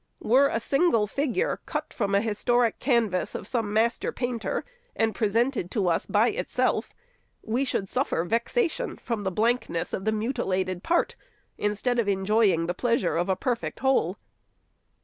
[0.23, 5.69] Were a single figure cut from the historic canvas of some master painter, and presented
[5.69, 6.91] to us by itself,
[7.43, 11.15] we should suffer vexation from the blank ness of the mutilated part,
[11.55, 14.17] instead of enjoying the pleas ure of a perfect whole.